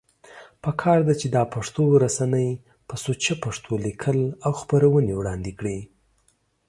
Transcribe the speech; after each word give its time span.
پکار 0.63 0.99
ده 1.07 1.13
چې 1.21 1.27
دا 1.35 1.43
پښتو 1.53 1.83
رسنۍ 2.03 2.49
په 2.87 2.95
سوچه 3.05 3.33
پښتو 3.43 3.71
ليکل 3.85 4.19
او 4.45 4.51
خپرونې 4.61 5.13
وړاندی 5.15 5.53
کړي 5.59 5.79